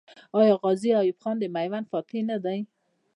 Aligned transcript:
آیا 0.39 0.53
غازي 0.61 0.89
ایوب 0.99 1.17
خان 1.23 1.35
د 1.39 1.43
میوند 1.55 1.89
فاتح 1.91 2.19
نه 2.31 2.37
دی؟ 2.43 2.59